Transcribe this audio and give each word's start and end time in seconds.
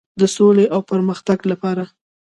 د 0.19 0.21
سولې 0.35 0.65
او 0.73 0.79
پرمختګ 0.91 1.39
لپاره. 1.51 1.83